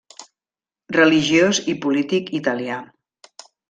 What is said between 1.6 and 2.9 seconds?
i polític italià.